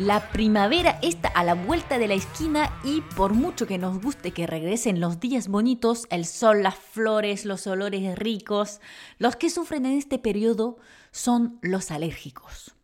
[0.00, 4.30] La primavera está a la vuelta de la esquina y por mucho que nos guste
[4.30, 8.80] que regresen los días bonitos, el sol, las flores, los olores ricos,
[9.18, 10.78] los que sufren en este periodo
[11.10, 12.74] son los alérgicos.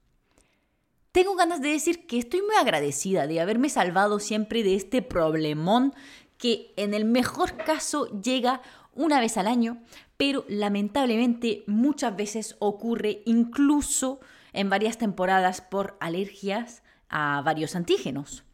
[1.10, 5.94] Tengo ganas de decir que estoy muy agradecida de haberme salvado siempre de este problemón
[6.36, 8.60] que en el mejor caso llega
[8.92, 9.80] una vez al año,
[10.18, 14.20] pero lamentablemente muchas veces ocurre incluso
[14.52, 18.44] en varias temporadas por alergias a varios antígenos.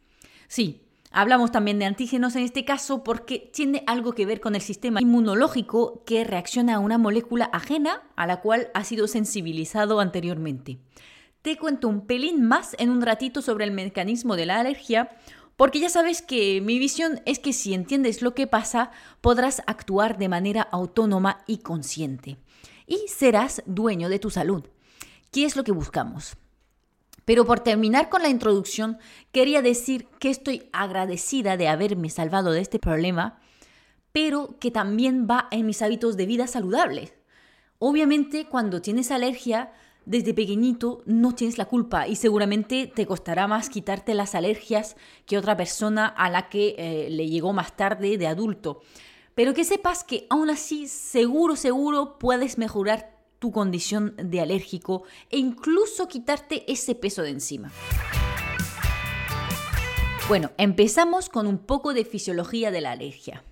[0.47, 4.61] Sí, hablamos también de antígenos en este caso porque tiene algo que ver con el
[4.61, 10.79] sistema inmunológico que reacciona a una molécula ajena a la cual ha sido sensibilizado anteriormente.
[11.41, 15.09] Te cuento un pelín más en un ratito sobre el mecanismo de la alergia,
[15.57, 20.17] porque ya sabes que mi visión es que si entiendes lo que pasa, podrás actuar
[20.17, 22.37] de manera autónoma y consciente.
[22.87, 24.63] Y serás dueño de tu salud.
[25.31, 26.37] ¿Qué es lo que buscamos?
[27.25, 28.97] Pero por terminar con la introducción,
[29.31, 33.39] quería decir que estoy agradecida de haberme salvado de este problema,
[34.11, 37.13] pero que también va en mis hábitos de vida saludables.
[37.79, 39.71] Obviamente, cuando tienes alergia,
[40.05, 45.37] desde pequeñito no tienes la culpa y seguramente te costará más quitarte las alergias que
[45.37, 48.81] otra persona a la que eh, le llegó más tarde de adulto.
[49.33, 55.37] Pero que sepas que aún así seguro, seguro puedes mejorar tu condición de alérgico e
[55.37, 57.73] incluso quitarte ese peso de encima.
[60.29, 63.43] Bueno, empezamos con un poco de fisiología de la alergia.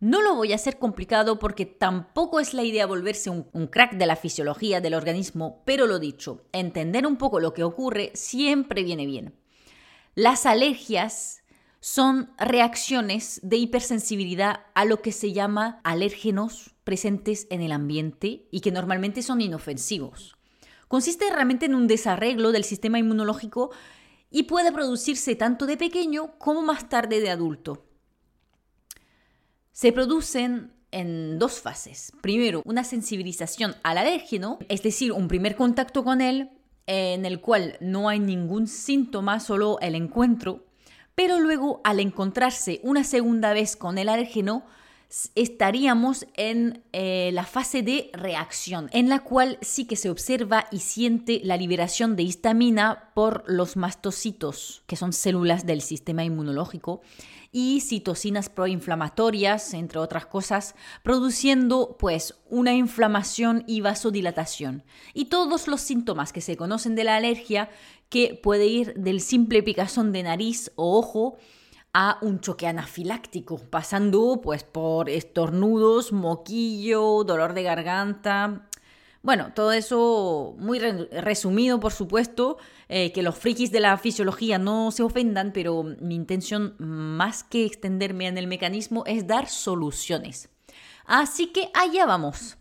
[0.00, 3.94] No lo voy a hacer complicado porque tampoco es la idea volverse un, un, crack
[3.94, 8.82] de la fisiología del organismo, pero lo dicho, entender un poco lo que ocurre siempre
[8.82, 9.34] viene bien.
[10.14, 11.42] Las alergias
[11.80, 18.60] son reacciones de hipersensibilidad a lo que se llama alérgenos presentes en el ambiente y
[18.60, 20.36] que normalmente son inofensivos.
[20.86, 23.72] Consiste realmente en un desarreglo del sistema inmunológico
[24.30, 27.84] y puede producirse tanto de pequeño como más tarde de adulto.
[29.72, 32.12] Se producen en dos fases.
[32.22, 36.50] Primero, una sensibilización al alérgeno, es decir, un primer contacto con él
[36.86, 40.66] en el cual no hay ningún síntoma, solo el encuentro,
[41.16, 44.64] pero luego al encontrarse una segunda vez con el alérgeno,
[45.34, 50.80] estaríamos en eh, la fase de reacción, en la cual sí que se observa y
[50.80, 57.02] siente la liberación de histamina por los mastocitos, que son células del sistema inmunológico,
[57.52, 64.82] y citocinas proinflamatorias, entre otras cosas, produciendo pues una inflamación y vasodilatación.
[65.14, 67.70] Y todos los síntomas que se conocen de la alergia,
[68.10, 71.38] que puede ir del simple picazón de nariz o ojo,
[71.98, 78.68] a un choque anafiláctico, pasando pues por estornudos, moquillo, dolor de garganta.
[79.22, 82.58] Bueno, todo eso muy resumido, por supuesto,
[82.90, 87.64] eh, que los frikis de la fisiología no se ofendan, pero mi intención, más que
[87.64, 90.50] extenderme en el mecanismo, es dar soluciones.
[91.06, 92.58] Así que allá vamos.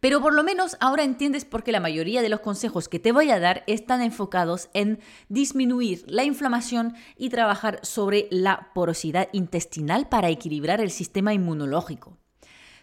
[0.00, 3.12] Pero por lo menos ahora entiendes por qué la mayoría de los consejos que te
[3.12, 10.08] voy a dar están enfocados en disminuir la inflamación y trabajar sobre la porosidad intestinal
[10.08, 12.16] para equilibrar el sistema inmunológico.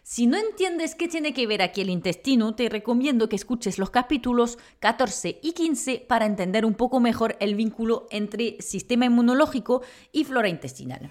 [0.08, 3.90] Si no entiendes qué tiene que ver aquí el intestino, te recomiendo que escuches los
[3.90, 10.26] capítulos 14 y 15 para entender un poco mejor el vínculo entre sistema inmunológico y
[10.26, 11.10] flora intestinal.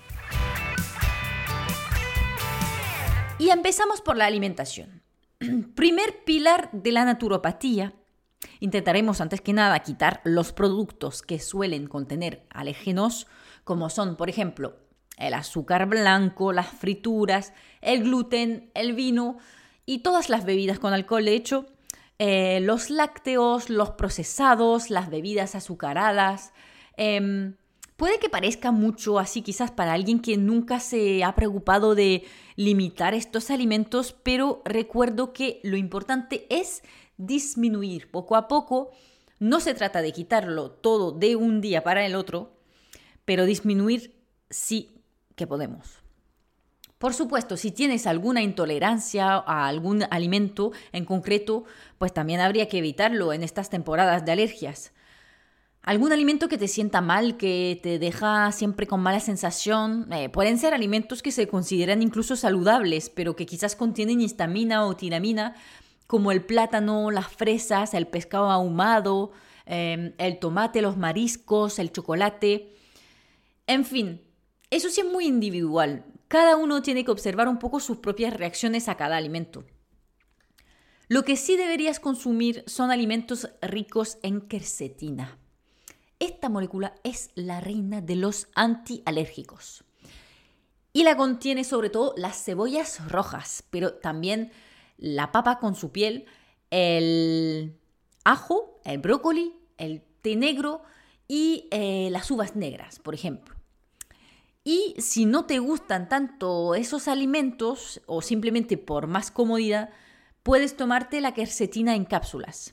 [3.40, 4.93] Y empezamos por la alimentación.
[5.74, 7.94] Primer pilar de la naturopatía.
[8.60, 13.26] Intentaremos antes que nada quitar los productos que suelen contener alérgenos,
[13.64, 14.76] como son, por ejemplo,
[15.16, 19.38] el azúcar blanco, las frituras, el gluten, el vino
[19.86, 21.66] y todas las bebidas con alcohol, de hecho,
[22.18, 26.52] eh, los lácteos, los procesados, las bebidas azucaradas.
[26.96, 27.56] Em,
[27.96, 32.24] puede que parezca mucho así quizás para alguien que nunca se ha preocupado de
[32.56, 36.82] limitar estos alimentos, pero recuerdo que lo importante es
[37.16, 38.90] disminuir poco a poco.
[39.38, 42.56] No se trata de quitarlo todo de un día para el otro,
[43.24, 44.14] pero disminuir
[44.50, 45.02] sí
[45.34, 46.04] que podemos.
[46.98, 51.64] Por supuesto, si tienes alguna intolerancia a algún alimento en concreto,
[51.98, 54.92] pues también habría que evitarlo en estas temporadas de alergias.
[55.84, 60.10] Algún alimento que te sienta mal, que te deja siempre con mala sensación.
[60.12, 64.96] Eh, pueden ser alimentos que se consideran incluso saludables, pero que quizás contienen histamina o
[64.96, 65.54] tiramina,
[66.06, 69.32] como el plátano, las fresas, el pescado ahumado,
[69.66, 72.74] em, el tomate, los mariscos, el chocolate.
[73.66, 74.22] En fin,
[74.70, 76.06] eso sí es muy individual.
[76.28, 79.64] Cada uno tiene que observar un poco sus propias reacciones a cada alimento.
[81.08, 85.38] Lo que sí deberías consumir son alimentos ricos en quercetina.
[86.24, 89.84] Esta molécula es la reina de los antialérgicos.
[90.94, 94.50] Y la contiene sobre todo las cebollas rojas, pero también
[94.96, 96.24] la papa con su piel,
[96.70, 97.78] el
[98.24, 100.80] ajo, el brócoli, el té negro
[101.28, 103.54] y eh, las uvas negras, por ejemplo.
[104.64, 109.90] Y si no te gustan tanto esos alimentos o simplemente por más comodidad,
[110.42, 112.72] puedes tomarte la quercetina en cápsulas.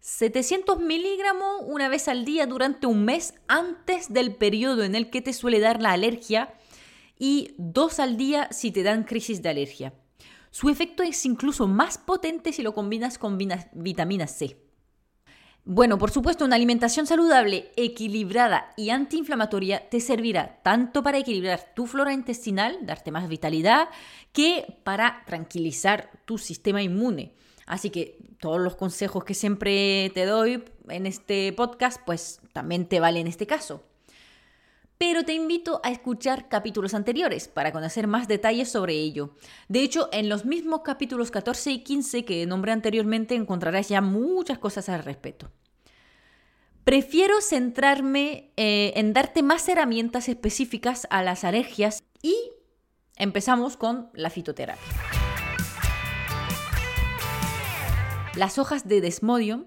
[0.00, 5.22] 700 miligramos una vez al día durante un mes antes del periodo en el que
[5.22, 6.54] te suele dar la alergia
[7.18, 9.92] y dos al día si te dan crisis de alergia.
[10.50, 14.56] Su efecto es incluso más potente si lo combinas con vitamina C.
[15.64, 21.86] Bueno, por supuesto, una alimentación saludable, equilibrada y antiinflamatoria te servirá tanto para equilibrar tu
[21.86, 23.90] flora intestinal, darte más vitalidad,
[24.32, 27.34] que para tranquilizar tu sistema inmune.
[27.68, 32.98] Así que todos los consejos que siempre te doy en este podcast, pues también te
[32.98, 33.84] valen en este caso.
[34.96, 39.34] Pero te invito a escuchar capítulos anteriores para conocer más detalles sobre ello.
[39.68, 44.58] De hecho, en los mismos capítulos 14 y 15 que nombré anteriormente encontrarás ya muchas
[44.58, 45.50] cosas al respecto.
[46.84, 52.34] Prefiero centrarme eh, en darte más herramientas específicas a las alergias y
[53.16, 55.17] empezamos con la fitoterapia.
[58.38, 59.64] Las hojas de Desmodium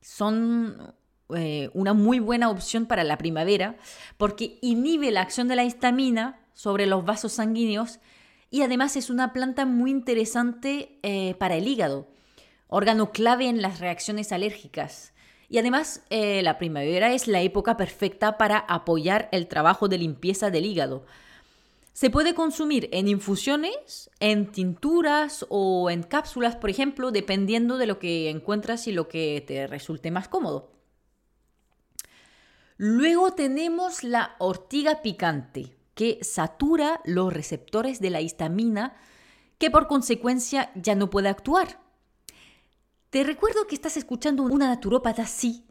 [0.00, 0.94] son
[1.36, 3.76] eh, una muy buena opción para la primavera
[4.16, 8.00] porque inhibe la acción de la histamina sobre los vasos sanguíneos
[8.48, 12.08] y además es una planta muy interesante eh, para el hígado,
[12.68, 15.12] órgano clave en las reacciones alérgicas.
[15.50, 20.50] Y además eh, la primavera es la época perfecta para apoyar el trabajo de limpieza
[20.50, 21.04] del hígado.
[21.94, 28.00] Se puede consumir en infusiones, en tinturas o en cápsulas, por ejemplo, dependiendo de lo
[28.00, 30.72] que encuentras y lo que te resulte más cómodo.
[32.78, 38.96] Luego tenemos la ortiga picante, que satura los receptores de la histamina,
[39.58, 41.80] que por consecuencia ya no puede actuar.
[43.10, 45.64] Te recuerdo que estás escuchando una naturópata, sí,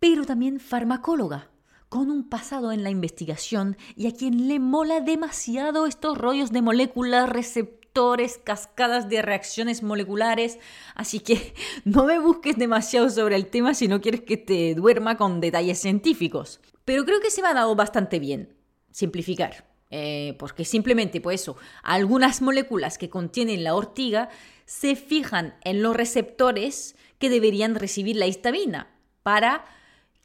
[0.00, 1.50] pero también farmacóloga
[1.88, 6.62] con un pasado en la investigación y a quien le mola demasiado estos rollos de
[6.62, 10.58] moléculas, receptores, cascadas de reacciones moleculares.
[10.94, 11.54] Así que
[11.84, 15.78] no me busques demasiado sobre el tema si no quieres que te duerma con detalles
[15.78, 16.60] científicos.
[16.84, 18.56] Pero creo que se me ha dado bastante bien
[18.90, 19.66] simplificar.
[19.90, 24.30] Eh, porque simplemente, pues eso, algunas moléculas que contienen la ortiga
[24.64, 28.88] se fijan en los receptores que deberían recibir la histamina
[29.22, 29.64] para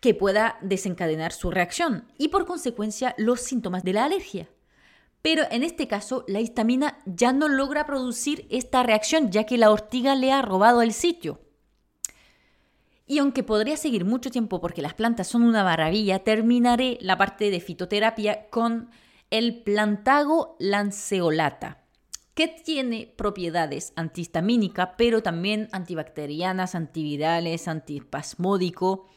[0.01, 4.49] que pueda desencadenar su reacción y por consecuencia los síntomas de la alergia.
[5.21, 9.69] Pero en este caso, la histamina ya no logra producir esta reacción ya que la
[9.69, 11.39] ortiga le ha robado el sitio.
[13.05, 17.51] Y aunque podría seguir mucho tiempo porque las plantas son una maravilla, terminaré la parte
[17.51, 18.89] de fitoterapia con
[19.29, 21.83] el plantago lanceolata,
[22.33, 29.07] que tiene propiedades antihistamínicas, pero también antibacterianas, antivirales, antispasmódico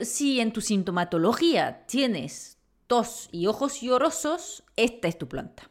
[0.00, 5.70] si en tu sintomatología tienes tos y ojos llorosos, esta es tu planta.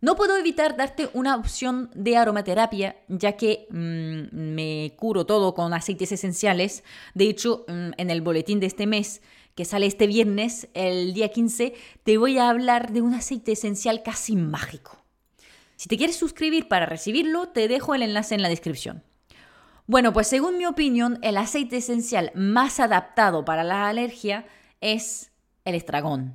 [0.00, 5.72] No puedo evitar darte una opción de aromaterapia, ya que mm, me curo todo con
[5.72, 6.84] aceites esenciales.
[7.14, 9.22] De hecho, mm, en el boletín de este mes,
[9.54, 14.02] que sale este viernes, el día 15, te voy a hablar de un aceite esencial
[14.02, 15.02] casi mágico.
[15.76, 19.02] Si te quieres suscribir para recibirlo, te dejo el enlace en la descripción.
[19.86, 24.46] Bueno, pues según mi opinión, el aceite esencial más adaptado para la alergia
[24.80, 25.30] es
[25.66, 26.34] el estragón.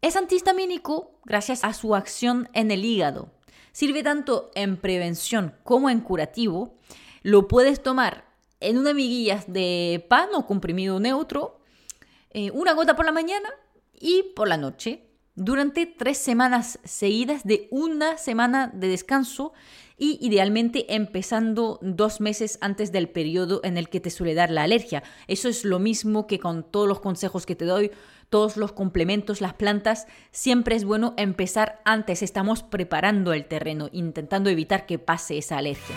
[0.00, 3.30] Es antihistamínico gracias a su acción en el hígado.
[3.72, 6.78] Sirve tanto en prevención como en curativo.
[7.22, 8.24] Lo puedes tomar
[8.60, 11.60] en una miguilla de pan o comprimido neutro,
[12.30, 13.50] eh, una gota por la mañana
[13.92, 19.52] y por la noche, durante tres semanas seguidas de una semana de descanso
[20.00, 24.62] y idealmente empezando dos meses antes del periodo en el que te suele dar la
[24.62, 25.02] alergia.
[25.28, 27.90] Eso es lo mismo que con todos los consejos que te doy,
[28.30, 34.48] todos los complementos, las plantas, siempre es bueno empezar antes, estamos preparando el terreno, intentando
[34.48, 35.96] evitar que pase esa alergia.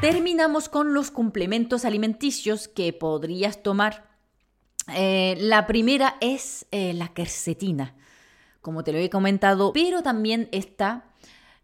[0.00, 4.10] Terminamos con los complementos alimenticios que podrías tomar.
[4.94, 7.94] Eh, la primera es eh, la quercetina,
[8.62, 11.12] como te lo he comentado, pero también está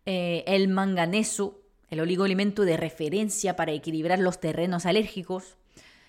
[0.04, 5.56] eh, el manganeso, el oligoelemento de referencia para equilibrar los terrenos alérgicos.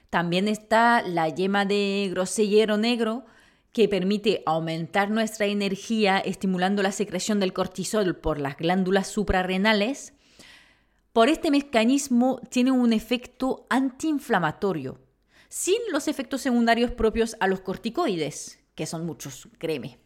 [0.10, 3.26] También está la yema de grosellero negro,
[3.72, 10.14] que permite aumentar nuestra energía estimulando la secreción del cortisol por las glándulas suprarrenales
[11.14, 15.00] por este mecanismo tiene un efecto antiinflamatorio,
[15.50, 19.98] sin los efectos secundarios propios a los corticoides, que son muchos, créeme.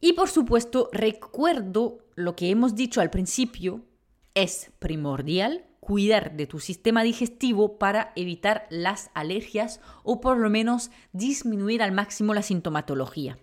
[0.00, 3.82] Y por supuesto, recuerdo lo que hemos dicho al principio,
[4.34, 10.90] es primordial cuidar de tu sistema digestivo para evitar las alergias o por lo menos
[11.12, 13.38] disminuir al máximo la sintomatología.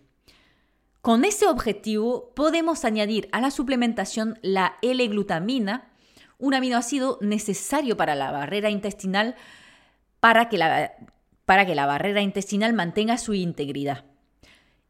[1.02, 5.92] Con ese objetivo podemos añadir a la suplementación la L-glutamina,
[6.38, 9.36] un aminoácido necesario para la barrera intestinal
[10.20, 10.94] para que la,
[11.46, 14.06] para que la barrera intestinal mantenga su integridad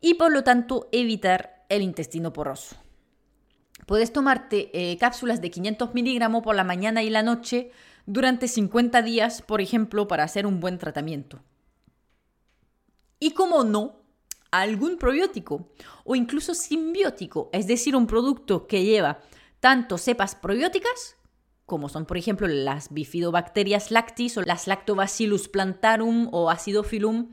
[0.01, 2.75] y por lo tanto evitar el intestino poroso.
[3.86, 7.72] Puedes tomarte eh, cápsulas de 500 miligramos por la mañana y la noche
[8.06, 11.42] durante 50 días, por ejemplo, para hacer un buen tratamiento.
[13.20, 14.03] Y como no,
[14.51, 15.70] algún probiótico
[16.03, 19.20] o incluso simbiótico, es decir, un producto que lleva
[19.60, 21.18] tanto cepas probióticas
[21.65, 27.32] como son por ejemplo las bifidobacterias lactis o las lactobacillus plantarum o acidophilum,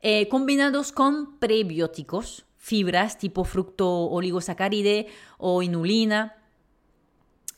[0.00, 5.06] eh, combinados con prebióticos, fibras tipo fructo oligosacáride
[5.38, 6.34] o inulina.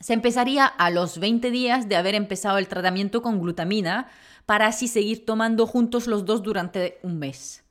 [0.01, 4.09] Se empezaría a los 20 días de haber empezado el tratamiento con glutamina
[4.45, 7.65] para así seguir tomando juntos los dos durante un mes.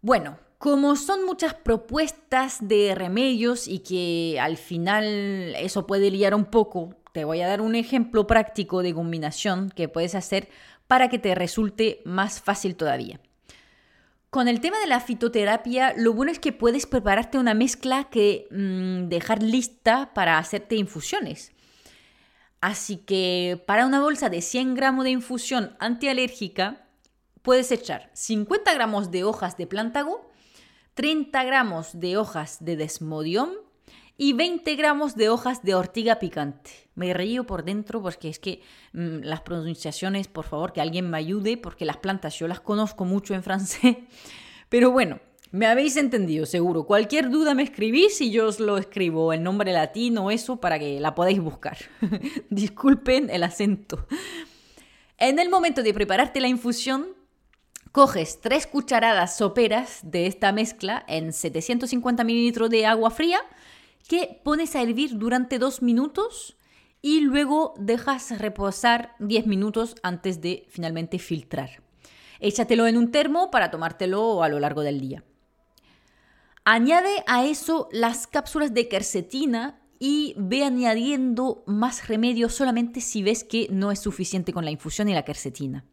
[0.00, 6.46] Bueno, como son muchas propuestas de remedios y que al final eso puede liar un
[6.46, 10.48] poco, te voy a dar un ejemplo práctico de combinación que puedes hacer
[10.86, 13.20] para que te resulte más fácil todavía.
[14.32, 18.48] Con el tema de la fitoterapia, lo bueno es que puedes prepararte una mezcla que
[18.50, 21.52] mm, dejar lista para hacerte infusiones.
[22.62, 26.86] Así que para una bolsa de 100 gramos de infusión antialérgica,
[27.42, 30.30] puedes echar 50 gramos de hojas de plántago,
[30.94, 33.50] 30 gramos de hojas de desmodium
[34.16, 36.70] y 20 gramos de hojas de ortiga picante.
[36.94, 38.60] Me río por dentro porque es que
[38.92, 43.04] mm, las pronunciaciones, por favor, que alguien me ayude porque las plantas yo las conozco
[43.04, 43.96] mucho en francés.
[44.68, 46.84] Pero bueno, me habéis entendido, seguro.
[46.84, 51.00] Cualquier duda me escribís y yo os lo escribo, el nombre latino, eso, para que
[51.00, 51.78] la podáis buscar.
[52.50, 54.06] Disculpen el acento.
[55.18, 57.08] En el momento de prepararte la infusión,
[57.92, 63.38] Coges tres cucharadas soperas de esta mezcla en 750 mililitros de agua fría
[64.08, 66.56] que pones a hervir durante dos minutos
[67.00, 71.82] y luego dejas reposar 10 minutos antes de finalmente filtrar.
[72.38, 75.24] Échatelo en un termo para tomártelo a lo largo del día.
[76.64, 83.44] Añade a eso las cápsulas de quercetina y ve añadiendo más remedios solamente si ves
[83.44, 85.84] que no es suficiente con la infusión y la quercetina.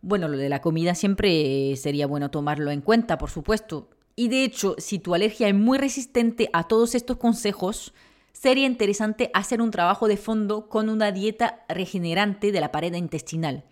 [0.00, 3.90] Bueno, lo de la comida siempre sería bueno tomarlo en cuenta, por supuesto.
[4.18, 7.94] Y de hecho, si tu alergia es muy resistente a todos estos consejos,
[8.32, 13.62] sería interesante hacer un trabajo de fondo con una dieta regenerante de la pared intestinal.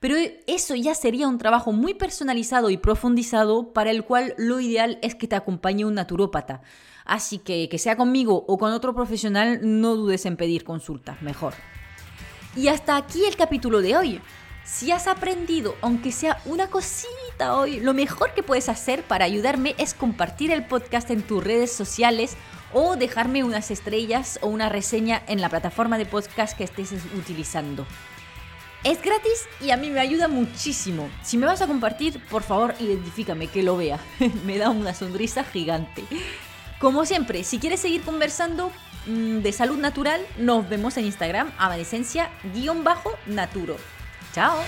[0.00, 4.98] Pero eso ya sería un trabajo muy personalizado y profundizado para el cual lo ideal
[5.00, 6.60] es que te acompañe un naturópata.
[7.06, 11.54] Así que que sea conmigo o con otro profesional, no dudes en pedir consulta, mejor.
[12.54, 14.20] Y hasta aquí el capítulo de hoy.
[14.66, 19.74] Si has aprendido, aunque sea una cosita hoy, lo mejor que puedes hacer para ayudarme
[19.78, 22.36] es compartir el podcast en tus redes sociales
[22.72, 27.86] o dejarme unas estrellas o una reseña en la plataforma de podcast que estés utilizando.
[28.82, 31.08] Es gratis y a mí me ayuda muchísimo.
[31.22, 33.98] Si me vas a compartir, por favor, identifícame que lo vea.
[34.44, 36.04] me da una sonrisa gigante.
[36.78, 38.70] Como siempre, si quieres seguir conversando
[39.06, 43.76] mm, de salud natural, nos vemos en Instagram, amanecencia-naturo.
[44.34, 44.58] Chao.